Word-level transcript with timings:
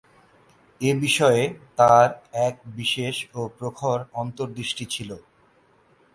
এ 0.81 0.91
বিষয়ে 1.03 1.43
তাঁর 1.77 2.07
এক 2.47 2.55
বিশেষ 2.75 3.15
ও 3.33 3.41
প্রখর 3.57 3.99
অন্তর্দৃষ্টি 4.13 4.85
ছিল। 4.93 5.09